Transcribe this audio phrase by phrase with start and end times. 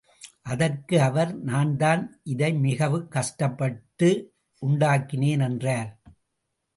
[0.41, 2.19] அதற்கு அவர், நான்தான்
[2.23, 4.33] இதை மிகக் கஷ்டப்பட்டு
[4.65, 6.01] உண்டாக்கினேன் என்றார்.